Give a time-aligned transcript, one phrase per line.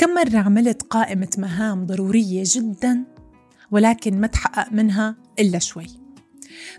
[0.00, 3.04] كم مرة عملت قائمة مهام ضرورية جدا
[3.70, 5.86] ولكن ما تحقق منها إلا شوي.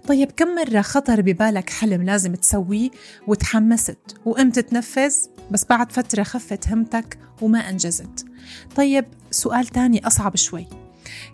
[0.07, 2.89] طيب كم مرة خطر ببالك حلم لازم تسويه
[3.27, 5.15] وتحمست وقمت تنفذ؟
[5.51, 8.25] بس بعد فترة خفت همتك وما أنجزت.
[8.75, 10.67] طيب سؤال تاني أصعب شوي.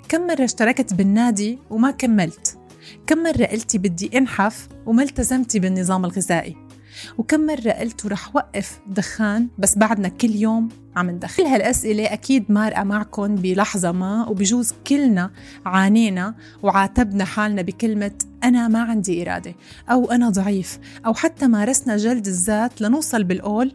[0.09, 2.57] كم مرة اشتركت بالنادي وما كملت؟
[3.07, 6.66] كم مرة قلتي بدي أنحف وما التزمتي بالنظام الغذائي؟
[7.17, 12.51] وكم مرة قلت رح وقف دخان بس بعدنا كل يوم عم ندخن كل هالأسئلة أكيد
[12.51, 15.31] مارقة معكم بلحظة ما وبجوز كلنا
[15.65, 18.11] عانينا وعاتبنا حالنا بكلمة
[18.43, 19.55] أنا ما عندي إرادة
[19.91, 23.73] أو أنا ضعيف أو حتى مارسنا جلد الذات لنوصل بالقول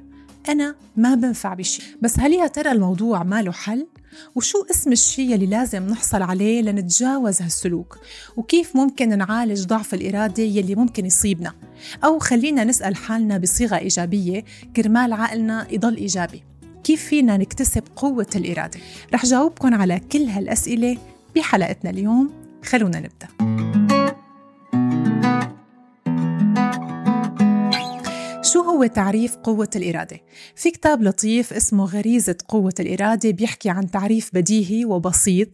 [0.49, 3.87] أنا ما بنفع بشي بس هل يا ترى الموضوع ما له حل؟
[4.35, 7.99] وشو اسم الشيء اللي لازم نحصل عليه لنتجاوز هالسلوك؟
[8.37, 11.53] وكيف ممكن نعالج ضعف الإرادة يلي ممكن يصيبنا؟
[12.05, 14.45] أو خلينا نسأل حالنا بصيغة إيجابية
[14.77, 16.43] كرمال عقلنا يضل إيجابي.
[16.85, 18.81] كيف فينا نكتسب قوة الإرادة؟
[19.15, 20.99] رح جاوبكم على كل هالأسئلة
[21.37, 22.31] بحلقتنا اليوم.
[22.65, 23.82] خلونا نبدأ.
[28.73, 30.21] هو تعريف قوة الإرادة؟
[30.57, 35.49] في كتاب لطيف اسمه غريزة قوة الإرادة بيحكي عن تعريف بديهي وبسيط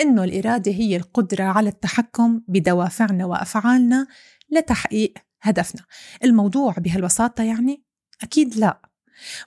[0.00, 4.06] إنه الإرادة هي القدرة على التحكم بدوافعنا وأفعالنا
[4.50, 5.82] لتحقيق هدفنا
[6.24, 7.84] الموضوع بهالبساطة يعني؟
[8.22, 8.91] أكيد لا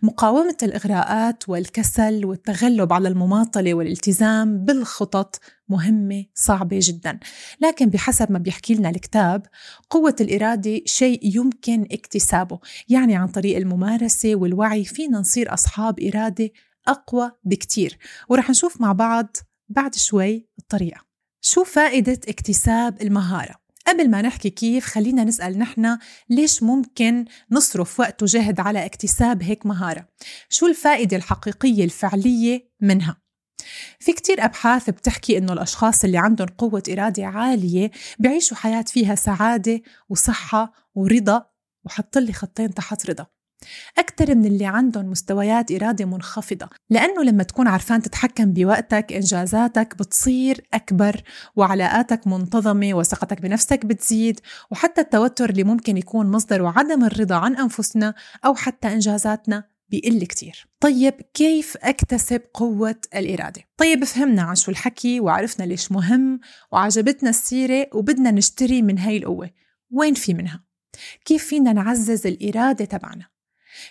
[0.02, 7.20] مقاومة الإغراءات والكسل والتغلب على المماطلة والالتزام بالخطط مهمة صعبة جدا.
[7.62, 9.46] لكن بحسب ما بيحكي لنا الكتاب
[9.90, 12.60] قوة الإرادة شيء يمكن اكتسابه.
[12.90, 16.50] يعني عن طريق الممارسة والوعي فينا نصير أصحاب إرادة
[16.88, 17.98] أقوى بكتير.
[18.30, 19.38] ورح نشوف مع بعض
[19.70, 21.02] بعد شوي الطريقة.
[21.42, 25.98] شو فائدة اكتساب المهارة؟ قبل ما نحكي كيف خلينا نسأل نحن
[26.30, 30.08] ليش ممكن نصرف وقت وجهد على اكتساب هيك مهارة؟
[30.50, 33.22] شو الفائدة الحقيقية الفعلية منها؟
[34.00, 39.82] في كتير أبحاث بتحكي إنه الأشخاص اللي عندهم قوة إرادة عالية بيعيشوا حياة فيها سعادة
[40.10, 41.46] وصحة ورضا
[41.86, 43.35] وحط لي خطين تحت رضا.
[43.98, 50.62] أكثر من اللي عندهم مستويات إرادة منخفضة لأنه لما تكون عرفان تتحكم بوقتك إنجازاتك بتصير
[50.74, 51.22] أكبر
[51.56, 54.40] وعلاقاتك منتظمة وثقتك بنفسك بتزيد
[54.72, 58.14] وحتى التوتر اللي ممكن يكون مصدره عدم الرضا عن أنفسنا
[58.46, 65.20] أو حتى إنجازاتنا بيقل كتير طيب كيف أكتسب قوة الإرادة؟ طيب فهمنا عن شو الحكي
[65.20, 66.40] وعرفنا ليش مهم
[66.72, 69.50] وعجبتنا السيرة وبدنا نشتري من هاي القوة
[69.92, 70.64] وين في منها؟
[71.26, 73.35] كيف فينا نعزز الإرادة تبعنا؟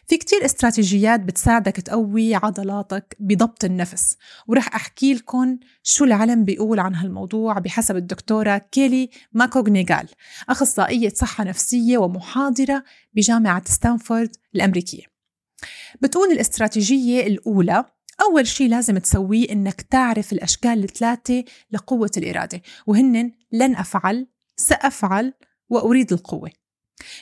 [0.07, 6.95] في كتير استراتيجيات بتساعدك تقوي عضلاتك بضبط النفس ورح أحكي لكم شو العلم بيقول عن
[6.95, 10.09] هالموضوع بحسب الدكتورة كيلي ماكوغنيغال
[10.49, 12.85] أخصائية صحة نفسية ومحاضرة
[13.15, 15.03] بجامعة ستانفورد الأمريكية.
[16.03, 17.85] بتقول الاستراتيجية الأولى
[18.23, 25.33] أول شيء لازم تسويه إنك تعرف الأشكال الثلاثة لقوة الإرادة وهن لن أفعل سأفعل
[25.69, 26.51] وأريد القوة.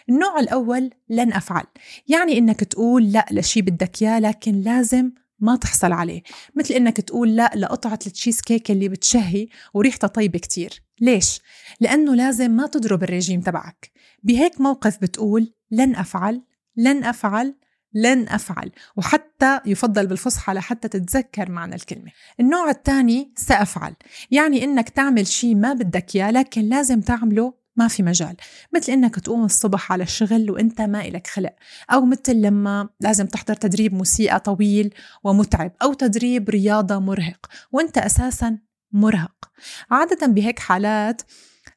[0.08, 1.64] النوع الأول لن أفعل.
[2.08, 5.10] يعني إنك تقول لا لشي بدك إياه لكن لازم
[5.40, 6.22] ما تحصل عليه.
[6.54, 10.82] مثل إنك تقول لا لقطعة التشيز كيك اللي بتشهي وريحتها طيبة كتير.
[11.00, 11.40] ليش؟
[11.80, 13.90] لأنه لازم ما تضرب الرجيم تبعك.
[14.22, 16.42] بهيك موقف بتقول لن أفعل
[16.76, 17.54] لن أفعل
[17.94, 18.70] لن أفعل.
[18.96, 22.10] وحتى يفضل بالفصحى لحتى تتذكر معنى الكلمة.
[22.40, 23.94] النوع الثاني سأفعل.
[24.30, 28.36] يعني إنك تعمل شيء ما بدك إياه لكن لازم تعمله ما في مجال.
[28.74, 31.54] مثل إنك تقوم الصبح على الشغل وإنت ما إلك خلق.
[31.92, 34.94] أو مثل لما لازم تحضر تدريب موسيقى طويل
[35.24, 38.58] ومتعب أو تدريب رياضة مرهق وإنت أساسا
[38.92, 39.50] مرهق.
[39.90, 41.22] عادة بهيك حالات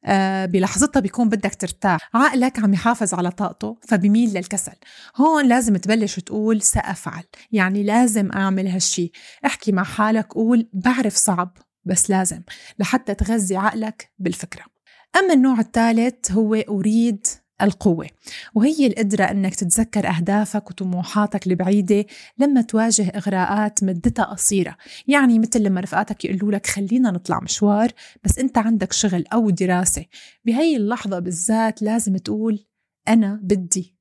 [0.05, 2.09] آه، بلحظتها بيكون بدك ترتاح.
[2.13, 4.75] عقلك عم يحافظ على طاقته فبيميل للكسل.
[5.15, 7.23] هون لازم تبلش تقول سأفعل.
[7.51, 9.11] يعني لازم أعمل هالشي.
[9.45, 12.41] احكي مع حالك قول بعرف صعب بس لازم.
[12.79, 14.74] لحتى تغذي عقلك بالفكرة.
[15.15, 17.27] أما النوع الثالث هو أريد
[17.61, 18.07] القوة
[18.55, 22.05] وهي القدرة أنك تتذكر أهدافك وطموحاتك البعيدة
[22.37, 24.77] لما تواجه إغراءات مدتها قصيرة.
[25.07, 27.91] يعني مثل لما رفقاتك يقولوا لك خلينا نطلع مشوار
[28.23, 30.05] بس أنت عندك شغل أو دراسة.
[30.45, 32.65] بهي اللحظة بالذات لازم تقول
[33.07, 33.95] أنا بدي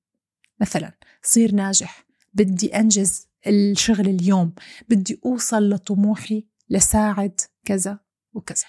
[0.61, 0.93] مثلا
[1.23, 4.53] صير ناجح بدي أنجز الشغل اليوم
[4.89, 7.99] بدي أوصل لطموحي لساعد كذا
[8.35, 8.65] وكذا.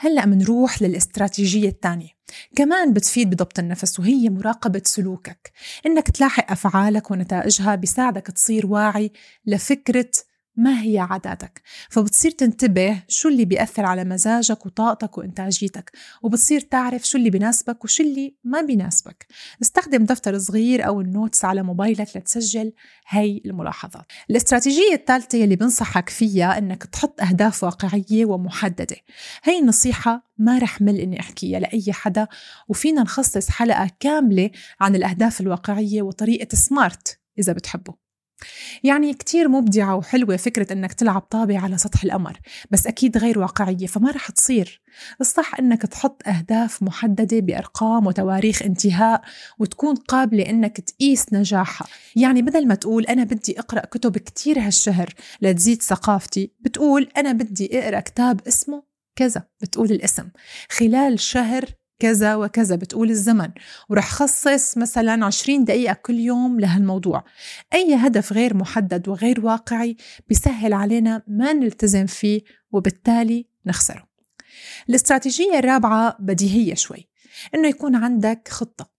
[0.00, 2.08] هلأ منروح للاستراتيجية الثانية.
[2.56, 5.52] كمان بتفيد بضبط النفس وهي مراقبة سلوكك.
[5.86, 9.12] إنك تلاحق أفعالك ونتائجها بيساعدك تصير واعي
[9.46, 10.10] لفكرة
[10.58, 17.18] ما هي عاداتك؟ فبتصير تنتبه شو اللي بيأثر على مزاجك وطاقتك وإنتاجيتك وبتصير تعرف شو
[17.18, 19.26] اللي بيناسبك وشو اللي ما بيناسبك.
[19.62, 22.72] استخدم دفتر صغير أو النوتس على موبايلك لتسجل
[23.08, 24.04] هاي الملاحظات.
[24.30, 28.96] الاستراتيجية الثالثة اللي بنصحك فيها أنك تحط أهداف واقعية ومحددة.
[29.44, 32.28] هاي النصيحة ما رح مل إني أحكيها لأي حدا
[32.68, 34.50] وفينا نخصص حلقة كاملة
[34.80, 37.94] عن الأهداف الواقعية وطريقة سمارت إذا بتحبوا
[38.84, 42.38] يعني كتير مبدعة وحلوة فكرة إنك تلعب طابة على سطح القمر
[42.70, 44.82] بس أكيد غير واقعية فما رح تصير.
[45.20, 49.22] الصح إنك تحط أهداف محددة بأرقام وتواريخ انتهاء
[49.58, 51.88] وتكون قابلة إنك تقيس نجاحها.
[52.16, 57.78] يعني بدل ما تقول أنا بدي أقرأ كتب كتير هالشهر لتزيد ثقافتي بتقول أنا بدي
[57.78, 58.82] أقرأ كتاب اسمه
[59.16, 60.28] كذا بتقول الاسم.
[60.70, 61.64] خلال شهر
[61.98, 63.50] كذا وكذا بتقول الزمن.
[63.88, 67.24] ورح خصص مثلا 20 دقيقة كل يوم لهالموضوع.
[67.74, 69.96] أي هدف غير محدد وغير واقعي
[70.28, 72.40] بيسهل علينا ما نلتزم فيه
[72.72, 74.08] وبالتالي نخسره.
[74.88, 77.08] الاستراتيجية الرابعة بديهية شوي
[77.54, 78.97] إنه يكون عندك خطة.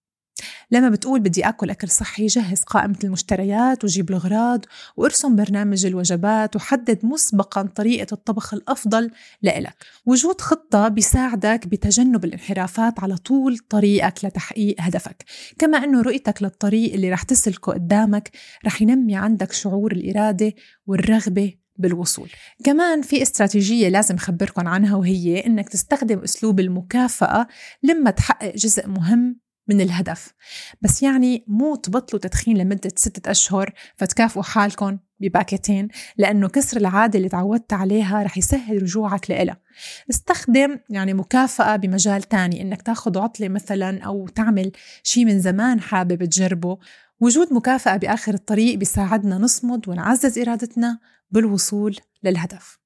[0.72, 4.66] لما بتقول بدي آكل أكل صحي جهز قائمة المشتريات وجيب الأغراض
[4.98, 9.76] وارسم برنامج الوجبات وحدد مسبقا طريقة الطبخ الأفضل لإلك.
[10.06, 15.26] وجود خطة بيساعدك بتجنب الانحرافات على طول طريقك لتحقيق هدفك.
[15.58, 18.32] كما أنه رؤيتك للطريق اللي رح تسلكه قدامك
[18.66, 20.54] رح ينمي عندك شعور الإرادة
[20.88, 22.30] والرغبة بالوصول.
[22.64, 27.48] كمان في استراتيجية لازم أخبركم عنها وهي إنك تستخدم أسلوب المكافأة
[27.84, 29.40] لما تحقق جزء مهم
[29.70, 30.34] من الهدف.
[30.82, 35.88] بس يعني مو تبطلوا تدخين لمدة ستة أشهر فتكافئوا حالكم بباكيتين
[36.18, 39.58] لأنه كسر العادة اللي تعودت عليها رح يسهل رجوعك لإلها.
[40.10, 44.72] استخدم يعني مكافأة بمجال تاني إنك تاخذ عطلة مثلا أو تعمل
[45.04, 46.78] شيء من زمان حابب تجربه.
[47.20, 51.00] وجود مكافأة بآخر الطريق بيساعدنا نصمد ونعزز إرادتنا
[51.32, 52.80] بالوصول للهدف.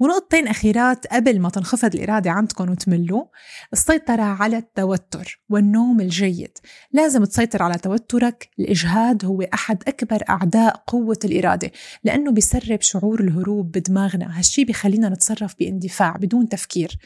[0.00, 3.24] ونقطتين أخيرات قبل ما تنخفض الإرادة عندكم وتملوا.
[3.72, 6.58] السيطرة على التوتر والنوم الجيد.
[6.92, 8.50] لازم تسيطر على توترك.
[8.58, 11.70] الإجهاد هو أحد أكبر أعداء قوة الإرادة
[12.04, 14.38] لأنه بيسرب شعور الهروب بدماغنا.
[14.38, 16.98] هالشي بيخلينا نتصرف باندفاع بدون تفكير.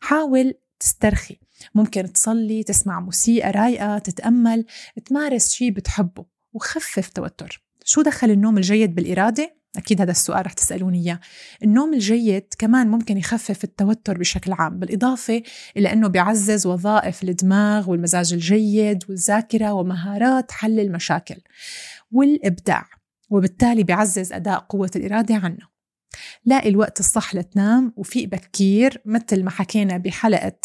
[0.00, 1.40] حاول تسترخي.
[1.74, 4.64] ممكن تصلي تسمع موسيقى رايقة تتأمل
[5.04, 7.62] تمارس شي بتحبه وخفف توتر.
[7.84, 11.20] شو دخل النوم الجيد بالإرادة؟ أكيد هذا السؤال رح تسألوني إياه.
[11.62, 15.42] النوم الجيد كمان ممكن يخفف التوتر بشكل عام بالإضافة
[15.76, 21.36] إلى أنه بيعزز وظائف الدماغ والمزاج الجيد والذاكرة ومهارات حل المشاكل
[22.12, 22.86] والإبداع
[23.30, 25.70] وبالتالي بيعزز أداء قوة الإرادة عنا
[26.44, 30.56] لاقي الوقت الصح لتنام وفيق بكير مثل ما حكينا بحلقة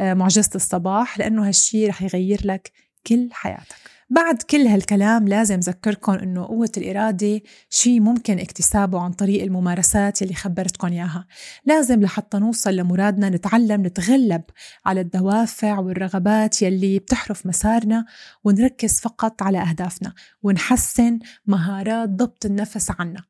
[0.00, 2.72] آه، معجزة الصباح لأنه هالشي رح يغير لك
[3.06, 3.76] كل حياتك.
[4.10, 7.40] بعد كل هالكلام لازم ذكركم إنه قوة الإرادة
[7.70, 11.26] شيء ممكن اكتسابه عن طريق الممارسات اللي خبرتكم إياها.
[11.64, 14.42] لازم لحتى نوصل لمرادنا نتعلم نتغلب
[14.86, 18.06] على الدوافع والرغبات يلي بتحرف مسارنا
[18.44, 20.12] ونركز فقط على أهدافنا
[20.42, 23.22] ونحسن مهارات ضبط النفس عنا.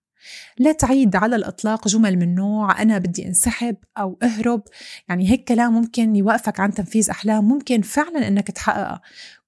[0.58, 4.62] لا تعيد على الإطلاق جمل من نوع أنا بدي انسحب أو أهرب.
[5.08, 9.00] يعني هيك كلام ممكن يوقفك عن تنفيذ أحلام ممكن فعلا أنك تحققها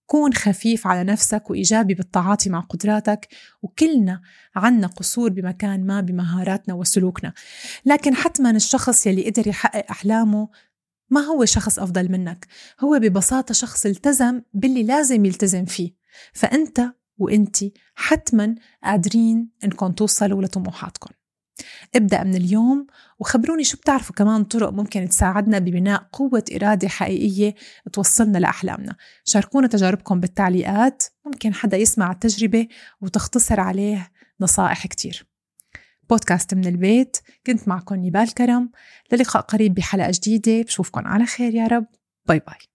[0.07, 3.29] كون خفيف على نفسك وإيجابي بالتعاطي مع قدراتك
[3.63, 4.23] وكلنا
[4.57, 7.33] عنا قصور بمكان ما بمهاراتنا وسلوكنا.
[7.87, 10.49] لكن حتما الشخص يلي قدر يحقق أحلامه
[11.11, 12.47] ما هو شخص أفضل منك.
[12.81, 15.95] هو ببساطة شخص التزم باللي لازم يلتزم فيه.
[16.33, 16.81] فأنت
[17.19, 21.11] وأنتي حتما قادرين إنكم توصلوا لطموحاتكم.
[21.95, 22.87] ابدأ من اليوم
[23.19, 27.55] وخبروني شو بتعرفوا كمان طرق ممكن تساعدنا ببناء قوة إرادة حقيقية
[27.93, 28.97] توصلنا لأحلامنا.
[29.25, 32.69] شاركونا تجاربكم بالتعليقات ممكن حدا يسمع التجربة
[33.01, 35.27] وتختصر عليه نصائح كتير.
[36.11, 38.71] بودكاست من البيت كنت معكم نبال كرم.
[39.13, 41.87] للقاء قريب بحلقة جديدة بشوفكم على خير يا رب.
[42.29, 42.72] باي باي.